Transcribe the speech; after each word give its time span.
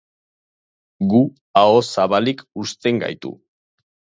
Gu 1.11 1.19
aho 1.61 1.77
zabalik 1.91 2.43
uzten 2.65 3.03
gaitu. 3.05 3.35